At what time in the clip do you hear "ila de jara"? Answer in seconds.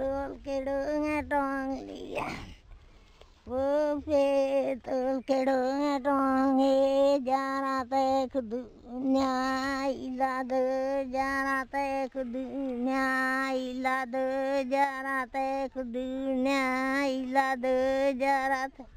9.92-11.60, 13.52-15.20, 17.04-18.62